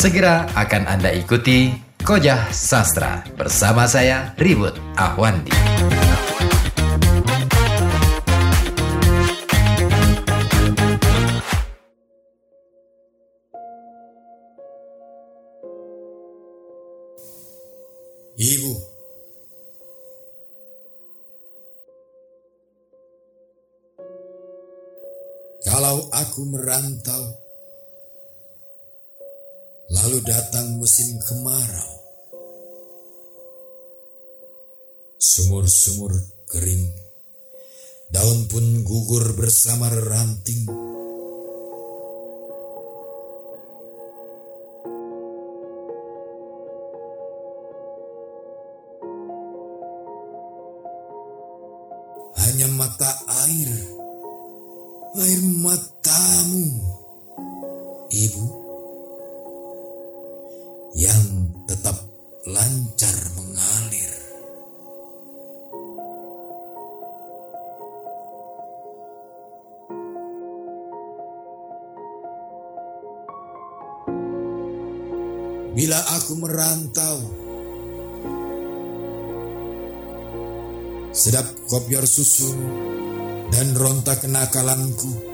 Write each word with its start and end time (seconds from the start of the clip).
Segera 0.00 0.48
akan 0.56 0.88
Anda 0.88 1.12
ikuti 1.12 1.76
Kojah 2.00 2.48
Sastra 2.56 3.20
bersama 3.36 3.84
saya 3.84 4.32
Ribut 4.40 4.72
Ahwandi. 4.96 5.52
Ibu, 18.40 18.72
kalau 25.68 26.08
aku 26.08 26.40
merantau, 26.48 27.49
lalu 30.00 30.24
datang 30.24 30.80
musim 30.80 31.20
kemarau, 31.28 31.92
sumur-sumur 35.20 36.16
kering, 36.48 36.88
daun 38.08 38.48
pun 38.48 38.80
gugur 38.80 39.36
bersama 39.36 39.92
ranting. 39.92 40.64
Hanya 52.40 52.72
mata 52.72 53.12
air, 53.44 53.68
air 55.20 55.40
matamu, 55.44 56.64
ibu, 58.08 58.69
lancar 62.48 63.18
mengalir. 63.36 64.12
Bila 75.76 76.00
aku 76.16 76.32
merantau, 76.40 77.18
sedap 81.12 81.44
kopior 81.68 82.08
susu 82.08 82.52
dan 83.52 83.76
ronta 83.76 84.16
kenakalanku. 84.16 85.29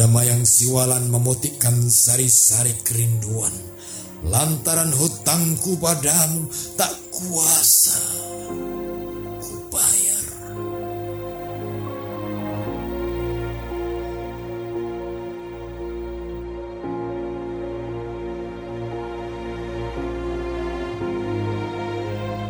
Ada 0.00 0.08
mayang 0.08 0.48
siwalan 0.48 1.12
memutikkan 1.12 1.76
sari-sari 1.92 2.72
kerinduan. 2.88 3.52
Lantaran 4.32 4.88
hutangku 4.96 5.76
padamu 5.76 6.48
tak 6.72 6.88
kuasa 7.12 8.00
kubayar. 9.44 10.24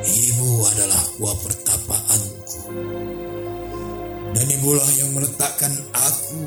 Ibu 0.07 0.51
adalah 0.71 1.03
kuah 1.19 1.35
pertapaanku. 1.35 2.61
Dan 4.39 4.47
ibulah 4.55 4.91
yang 5.03 5.11
meletakkan 5.19 5.75
aku 5.99 6.47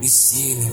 di 0.00 0.08
sini. 0.08 0.70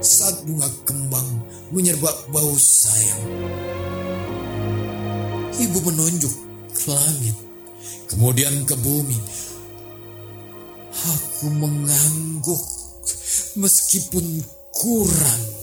Saat 0.00 0.48
bunga 0.48 0.68
kembang 0.88 1.28
menyerbak 1.68 2.16
bau 2.32 2.56
sayang. 2.56 3.24
Ibu 5.58 5.78
menunjuk 5.84 6.34
ke 6.72 6.88
langit, 6.88 7.36
kemudian 8.08 8.64
ke 8.64 8.72
bumi. 8.80 9.18
Aku 10.98 11.52
mengangguk 11.52 12.62
meskipun 13.58 14.42
kurang 14.72 15.57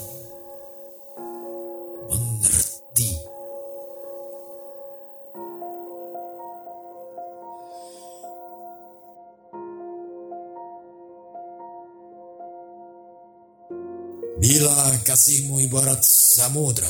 ibarat 15.75 16.07
samudra, 16.07 16.87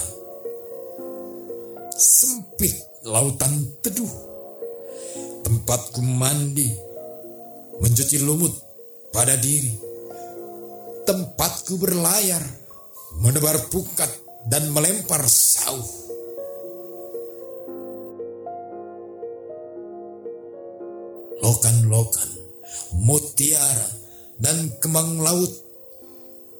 sempit 1.98 2.78
lautan 3.02 3.82
teduh, 3.82 4.14
tempatku 5.42 6.06
mandi, 6.06 6.70
mencuci 7.82 8.22
lumut 8.22 8.54
pada 9.10 9.34
diri, 9.42 9.74
tempatku 11.02 11.82
berlayar, 11.82 12.46
menebar 13.26 13.58
pukat 13.74 14.22
dan 14.46 14.70
melempar 14.70 15.26
sauh. 15.26 15.90
Lokan-lokan, 21.42 22.30
mutiara, 23.02 23.90
dan 24.38 24.70
kembang 24.78 25.26
laut 25.26 25.50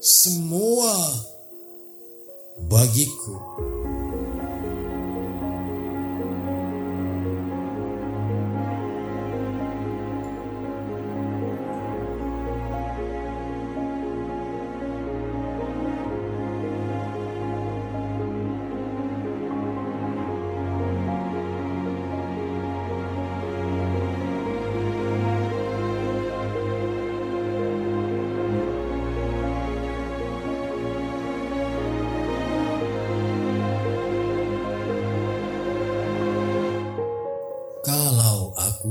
semua 0.02 1.35
bagiku. 2.58 3.75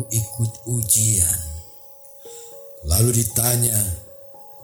Ikut 0.10 0.52
ujian, 0.70 1.40
lalu 2.86 3.22
ditanya 3.22 3.80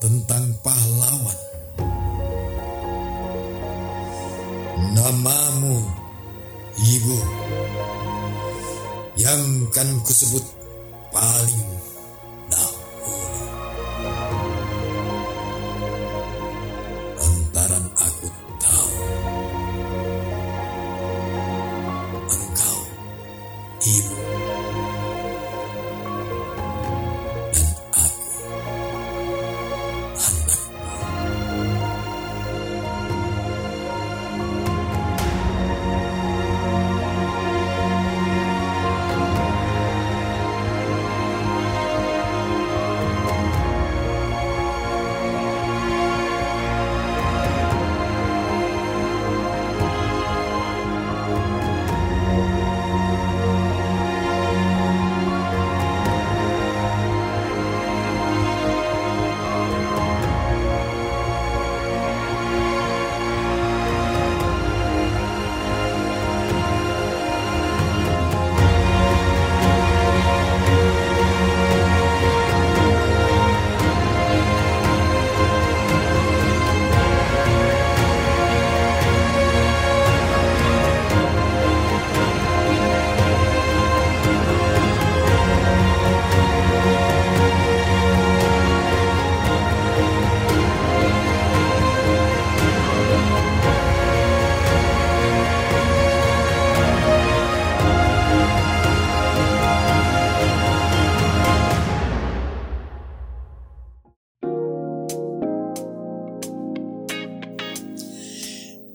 tentang 0.02 0.50
pahlawan, 0.62 1.40
namamu, 4.98 5.78
ibu, 6.78 7.20
yang 9.18 9.70
kan 9.70 9.90
kusebut 10.02 10.46
paling 11.12 11.91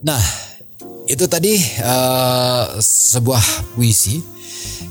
Nah, 0.04 0.20
itu 1.08 1.24
tadi 1.24 1.56
uh, 1.80 2.76
sebuah 2.82 3.72
puisi 3.72 4.20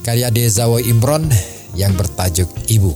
karya 0.02 0.34
Dezawo 0.34 0.82
Imron 0.82 1.30
yang 1.78 1.94
bertajuk 1.94 2.50
Ibu. 2.66 2.94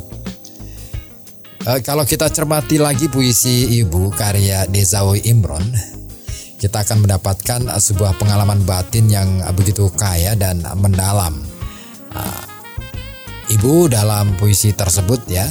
Uh, 1.69 1.79
kalau 1.85 2.07
kita 2.07 2.31
cermati 2.33 2.81
lagi 2.81 3.11
puisi 3.11 3.77
Ibu 3.85 4.09
karya 4.15 4.65
Dezawo 4.65 5.13
Imron, 5.21 5.61
kita 6.57 6.81
akan 6.81 7.05
mendapatkan 7.05 7.61
sebuah 7.77 8.17
pengalaman 8.17 8.65
batin 8.65 9.05
yang 9.05 9.29
begitu 9.53 9.91
kaya 9.93 10.33
dan 10.33 10.65
mendalam. 10.81 11.37
Uh, 12.15 12.45
Ibu 13.49 13.89
dalam 13.89 14.37
puisi 14.37 14.77
tersebut 14.77 15.25
ya, 15.25 15.49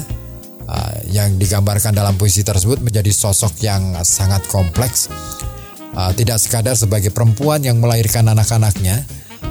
yang 1.11 1.35
digambarkan 1.35 1.91
dalam 1.91 2.15
puisi 2.15 2.47
tersebut 2.47 2.79
menjadi 2.79 3.11
sosok 3.11 3.59
yang 3.59 3.99
sangat 4.07 4.47
kompleks 4.47 5.11
uh, 5.99 6.15
tidak 6.15 6.39
sekadar 6.39 6.79
sebagai 6.79 7.11
perempuan 7.11 7.67
yang 7.67 7.83
melahirkan 7.83 8.31
anak-anaknya, 8.31 9.03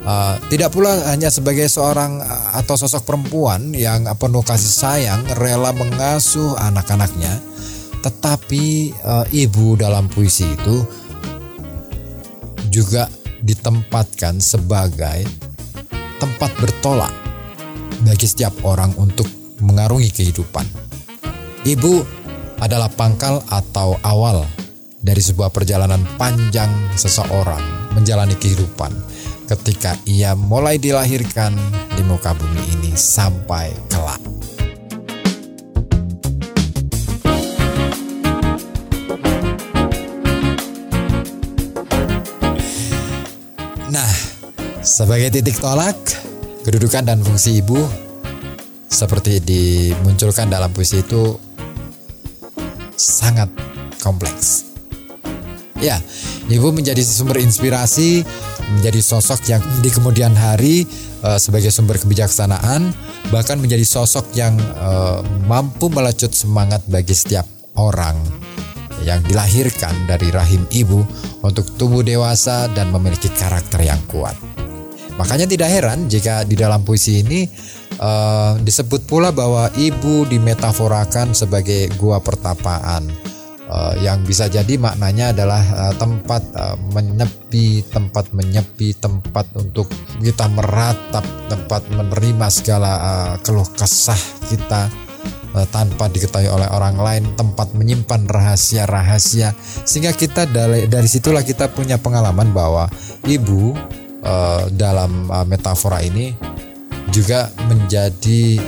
uh, 0.07 0.39
tidak 0.47 0.71
pula 0.71 0.95
hanya 1.11 1.27
sebagai 1.27 1.67
seorang 1.67 2.23
uh, 2.23 2.55
atau 2.55 2.79
sosok 2.79 3.03
perempuan 3.03 3.75
yang 3.75 4.07
penuh 4.15 4.41
kasih 4.47 4.71
sayang, 4.71 5.21
rela 5.35 5.75
mengasuh 5.75 6.55
anak-anaknya, 6.71 7.35
tetapi 7.99 8.95
uh, 9.03 9.27
ibu 9.35 9.75
dalam 9.75 10.07
puisi 10.07 10.47
itu 10.55 10.87
juga 12.71 13.11
ditempatkan 13.43 14.39
sebagai 14.39 15.27
tempat 16.17 16.51
bertolak 16.57 17.13
bagi 18.01 18.25
setiap 18.25 18.53
orang 18.65 18.93
untuk 18.97 19.27
mengarungi 19.61 20.09
kehidupan. 20.13 20.65
Ibu 21.65 21.93
adalah 22.61 22.89
pangkal 22.89 23.41
atau 23.49 23.97
awal 24.01 24.45
dari 25.07 25.23
sebuah 25.23 25.55
perjalanan 25.55 26.03
panjang 26.19 26.67
seseorang 26.99 27.95
menjalani 27.95 28.35
kehidupan 28.35 28.91
ketika 29.47 29.95
ia 30.03 30.35
mulai 30.35 30.75
dilahirkan 30.75 31.55
di 31.95 32.03
muka 32.03 32.35
bumi 32.35 32.59
ini 32.75 32.91
sampai 32.91 33.71
kelak. 33.87 34.19
Nah, 43.87 44.11
sebagai 44.83 45.31
titik 45.31 45.55
tolak, 45.63 45.95
kedudukan 46.67 47.07
dan 47.07 47.23
fungsi 47.23 47.63
ibu 47.63 47.79
seperti 48.91 49.39
dimunculkan 49.39 50.51
dalam 50.51 50.75
puisi 50.75 50.99
itu 50.99 51.39
sangat 52.99 53.47
kompleks. 54.03 54.76
Ya, 55.77 56.01
ibu 56.49 56.73
menjadi 56.73 57.05
sumber 57.05 57.37
inspirasi, 57.37 58.25
menjadi 58.81 58.97
sosok 58.97 59.45
yang 59.45 59.61
di 59.85 59.93
kemudian 59.93 60.33
hari 60.33 60.89
uh, 61.21 61.37
sebagai 61.37 61.69
sumber 61.69 62.01
kebijaksanaan, 62.01 62.89
bahkan 63.29 63.61
menjadi 63.61 63.85
sosok 63.85 64.25
yang 64.33 64.57
uh, 64.81 65.21
mampu 65.45 65.93
melecut 65.93 66.33
semangat 66.33 66.81
bagi 66.89 67.13
setiap 67.13 67.45
orang 67.77 68.17
yang 69.05 69.21
dilahirkan 69.29 69.93
dari 70.09 70.33
rahim 70.33 70.65
ibu 70.73 71.05
untuk 71.45 71.69
tumbuh 71.77 72.01
dewasa 72.01 72.65
dan 72.73 72.89
memiliki 72.89 73.29
karakter 73.37 73.85
yang 73.85 74.01
kuat. 74.09 74.33
Makanya 75.21 75.45
tidak 75.45 75.69
heran 75.69 76.09
jika 76.09 76.41
di 76.41 76.57
dalam 76.57 76.81
puisi 76.81 77.21
ini 77.21 77.45
uh, 78.01 78.57
disebut 78.57 79.05
pula 79.05 79.29
bahwa 79.29 79.69
ibu 79.77 80.25
dimetaforakan 80.25 81.37
sebagai 81.37 81.93
gua 82.01 82.17
pertapaan 82.17 83.05
yang 83.99 84.23
bisa 84.23 84.47
jadi 84.47 84.79
maknanya 84.79 85.35
adalah 85.35 85.59
uh, 85.59 85.93
tempat 85.99 86.39
uh, 86.55 86.79
menyepi, 86.95 87.83
tempat 87.91 88.31
menyepi, 88.31 88.95
tempat 88.95 89.43
untuk 89.59 89.91
kita 90.23 90.47
meratap, 90.47 91.23
tempat 91.51 91.83
menerima 91.91 92.47
segala 92.47 92.91
uh, 92.95 93.33
keluh 93.43 93.67
kesah 93.75 94.19
kita 94.47 94.87
tanpa 95.73 96.05
diketahui 96.05 96.53
oleh 96.53 96.69
orang 96.69 97.01
lain, 97.01 97.23
tempat 97.33 97.73
menyimpan 97.73 98.29
rahasia-rahasia 98.29 99.57
sehingga 99.89 100.13
kita 100.13 100.45
dari 100.45 100.85
dari 100.85 101.09
situlah 101.09 101.41
kita 101.41 101.73
punya 101.73 101.97
pengalaman 101.97 102.53
bahwa 102.53 102.85
ibu 103.25 103.73
dalam 104.77 105.25
metafora 105.49 106.05
ini 106.05 106.37
juga 107.09 107.49
menjadi 107.65 108.61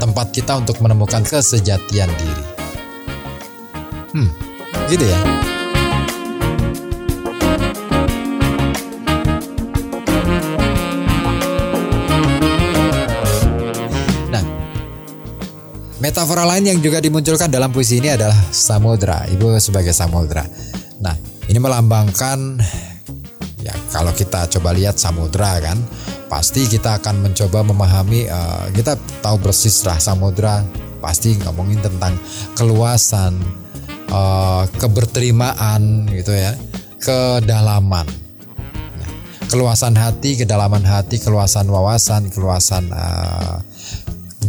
tempat 0.00 0.32
kita 0.32 0.56
untuk 0.56 0.80
menemukan 0.80 1.20
kesejatian 1.28 2.08
diri. 2.08 2.39
Hmm, 4.10 4.26
gitu 4.90 5.06
ya. 5.06 5.18
Nah, 14.34 14.44
metafora 16.02 16.42
lain 16.42 16.74
yang 16.74 16.78
juga 16.82 16.98
dimunculkan 16.98 17.46
dalam 17.54 17.70
puisi 17.70 18.02
ini 18.02 18.10
adalah 18.10 18.34
samudra. 18.50 19.30
Ibu 19.30 19.54
sebagai 19.62 19.94
samudra. 19.94 20.42
Nah, 20.98 21.14
ini 21.46 21.62
melambangkan 21.62 22.58
ya 23.62 23.74
kalau 23.94 24.10
kita 24.10 24.50
coba 24.58 24.74
lihat 24.74 24.98
samudra 24.98 25.62
kan, 25.62 25.78
pasti 26.26 26.66
kita 26.66 26.98
akan 26.98 27.30
mencoba 27.30 27.62
memahami 27.62 28.26
uh, 28.26 28.74
kita 28.74 28.98
tahu 29.22 29.38
persis 29.38 29.86
lah 29.86 30.02
samudra 30.02 30.66
pasti 30.98 31.38
ngomongin 31.46 31.78
tentang 31.78 32.18
keluasan 32.58 33.38
uh, 34.10 34.66
keberterimaan 34.76 36.10
gitu 36.12 36.34
ya, 36.34 36.52
kedalaman. 37.00 38.06
Nah, 38.98 39.10
keluasan 39.48 39.96
hati, 39.96 40.36
kedalaman 40.36 40.84
hati, 40.84 41.22
keluasan 41.22 41.70
wawasan, 41.70 42.28
keluasan 42.28 42.90
uh, 42.92 43.62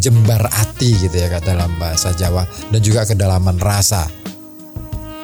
jembar 0.02 0.50
hati 0.50 0.98
gitu 0.98 1.16
ya 1.16 1.38
dalam 1.40 1.72
bahasa 1.78 2.12
Jawa 2.18 2.44
dan 2.74 2.82
juga 2.82 3.06
kedalaman 3.06 3.62
rasa. 3.62 4.10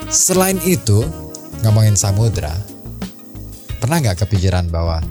Selain 0.07 0.55
itu, 0.63 1.03
ngomongin 1.65 1.99
samudra, 1.99 2.53
pernah 3.83 3.99
nggak 3.99 4.23
kepikiran 4.23 4.71
bahwa 4.71 5.03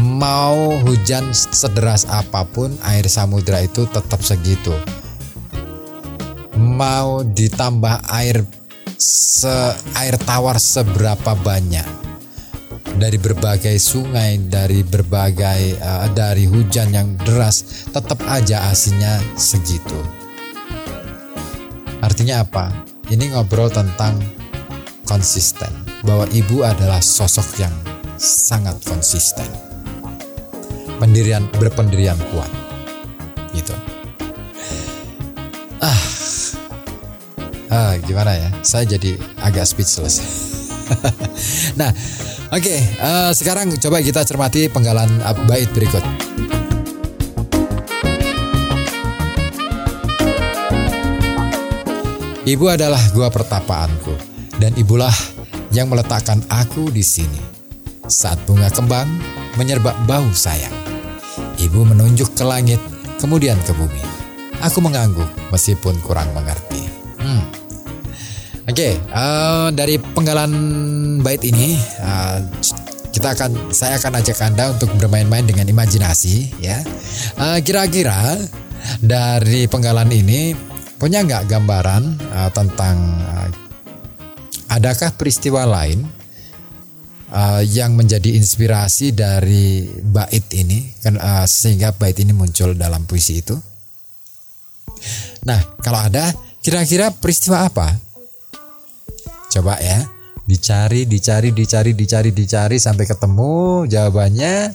mau 0.00 0.80
hujan 0.80 1.36
sederas 1.36 2.08
apa 2.08 2.48
pun 2.48 2.72
air 2.88 3.04
samudra 3.04 3.60
itu 3.60 3.84
tetap 3.92 4.24
segitu 4.24 4.72
mau 6.72 7.20
ditambah 7.20 8.08
air 8.08 8.40
se 8.96 9.52
air 10.00 10.16
tawar 10.16 10.56
seberapa 10.56 11.36
banyak? 11.36 11.84
Dari 12.92 13.16
berbagai 13.16 13.76
sungai 13.80 14.40
dari 14.48 14.84
berbagai 14.84 15.80
uh, 15.80 16.08
dari 16.12 16.48
hujan 16.48 16.92
yang 16.92 17.08
deras 17.20 17.88
tetap 17.92 18.20
aja 18.28 18.68
asinnya 18.72 19.20
segitu. 19.36 19.96
Artinya 22.00 22.44
apa? 22.44 22.72
Ini 23.12 23.36
ngobrol 23.36 23.68
tentang 23.68 24.16
konsisten 25.04 25.70
bahwa 26.04 26.24
ibu 26.32 26.64
adalah 26.64 27.04
sosok 27.04 27.48
yang 27.60 27.74
sangat 28.16 28.76
konsisten. 28.88 29.48
Pendirian 30.96 31.48
berpendirian 31.58 32.18
kuat. 32.32 32.50
Gitu 33.52 33.91
ah, 37.72 37.96
gimana 38.04 38.36
ya 38.36 38.48
saya 38.60 38.84
jadi 38.84 39.16
agak 39.40 39.64
speechless 39.64 40.20
nah 41.80 41.88
oke 42.52 42.60
okay, 42.60 42.78
uh, 43.00 43.28
eh, 43.28 43.30
sekarang 43.32 43.72
coba 43.80 44.04
kita 44.04 44.20
cermati 44.28 44.68
penggalan 44.68 45.08
bait 45.48 45.72
berikut 45.72 46.04
Ibu 52.42 52.74
adalah 52.74 52.98
gua 53.14 53.30
pertapaanku 53.30 54.18
dan 54.58 54.74
ibulah 54.74 55.14
yang 55.70 55.86
meletakkan 55.86 56.42
aku 56.50 56.90
di 56.90 56.98
sini. 56.98 57.38
Saat 58.10 58.42
bunga 58.50 58.66
kembang 58.66 59.06
menyerbak 59.54 59.94
bau 60.10 60.26
sayang. 60.34 60.74
Ibu 61.62 61.86
menunjuk 61.86 62.34
ke 62.34 62.42
langit, 62.42 62.82
kemudian 63.22 63.56
ke 63.62 63.70
bumi. 63.72 64.02
Aku 64.58 64.82
mengangguk 64.82 65.30
meskipun 65.54 65.96
kurang 66.02 66.34
mengerti. 66.34 66.71
Oke, 68.62 68.78
okay, 68.78 68.94
uh, 69.10 69.18
eh, 69.18 69.68
dari 69.74 69.98
penggalan 69.98 70.54
bait 71.18 71.42
ini 71.42 71.74
uh, 71.98 72.38
kita 73.10 73.34
akan 73.34 73.74
saya 73.74 73.98
akan 73.98 74.22
ajak 74.22 74.38
anda 74.38 74.70
untuk 74.70 74.86
bermain-main 75.02 75.42
dengan 75.42 75.66
imajinasi, 75.66 76.62
ya. 76.62 76.78
Uh, 77.34 77.58
kira-kira 77.58 78.38
dari 79.02 79.66
penggalan 79.66 80.06
ini 80.14 80.54
punya 80.94 81.26
nggak 81.26 81.50
gambaran 81.50 82.22
uh, 82.30 82.50
tentang 82.54 83.02
uh, 83.34 83.50
adakah 84.70 85.10
peristiwa 85.18 85.66
lain 85.66 86.06
uh, 87.34 87.66
yang 87.66 87.98
menjadi 87.98 88.38
inspirasi 88.38 89.10
dari 89.10 89.90
bait 89.90 90.46
ini 90.54 91.02
kan 91.02 91.18
uh, 91.18 91.50
sehingga 91.50 91.98
bait 91.98 92.14
ini 92.22 92.30
muncul 92.30 92.78
dalam 92.78 93.10
puisi 93.10 93.42
itu? 93.42 93.58
Nah, 95.50 95.58
kalau 95.82 95.98
ada 95.98 96.30
kira-kira 96.62 97.10
peristiwa 97.10 97.66
apa? 97.66 98.11
Coba 99.52 99.76
ya, 99.84 100.00
dicari, 100.48 101.04
dicari, 101.04 101.52
dicari, 101.52 101.92
dicari, 101.92 102.30
dicari 102.32 102.76
sampai 102.80 103.04
ketemu 103.04 103.84
jawabannya. 103.84 104.72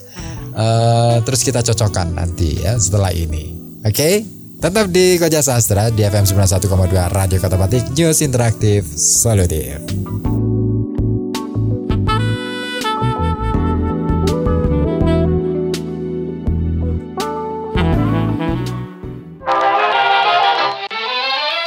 Uh, 0.54 1.18
terus 1.26 1.42
kita 1.42 1.66
cocokkan 1.66 2.14
nanti 2.14 2.62
ya 2.62 2.78
setelah 2.78 3.10
ini. 3.10 3.58
Oke? 3.82 3.90
Okay? 3.90 4.16
Tetap 4.58 4.90
di 4.90 5.22
Koja 5.22 5.42
Sastra 5.42 5.94
di 5.94 6.02
FM 6.02 6.26
91,2 6.26 6.70
Radio 7.14 7.38
Kota 7.38 7.58
Batik 7.58 7.94
News 7.94 8.22
Interaktif 8.22 8.86
Solutif. 8.94 9.82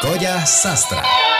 Koja 0.03 0.43
Sastra. 0.47 1.40